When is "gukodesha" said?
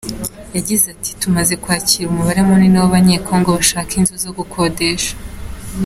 4.37-5.13